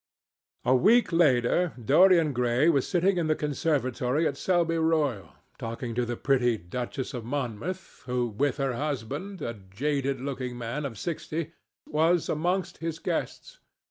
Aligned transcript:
A 0.65 0.75
week 0.75 1.11
later 1.13 1.73
Dorian 1.79 2.33
Gray 2.33 2.69
was 2.69 2.87
sitting 2.87 3.17
in 3.17 3.27
the 3.27 3.35
conservatory 3.35 4.25
at 4.27 4.35
Selby 4.35 4.79
Royal, 4.79 5.29
talking 5.59 5.93
to 5.93 6.07
the 6.07 6.17
pretty 6.17 6.57
Duchess 6.57 7.13
of 7.13 7.23
Monmouth, 7.23 8.01
who 8.07 8.25
with 8.27 8.57
her 8.57 8.73
husband, 8.73 9.43
a 9.43 9.53
jaded 9.53 10.19
looking 10.19 10.57
man 10.57 10.87
of 10.87 10.97
sixty, 10.97 11.53
was 11.85 12.29
amongst 12.29 12.79
his 12.79 12.97
guests. 12.97 13.59